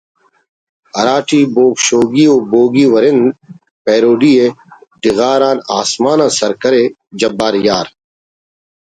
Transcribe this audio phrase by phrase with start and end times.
[0.95, 3.25] ہراٹی بوگ شوگ و بوگی ورند
[3.83, 4.47] (پیروڈی) ءِ
[5.01, 6.83] ڈغار آن آسمان آ سرکرے
[7.19, 7.87] جبار یار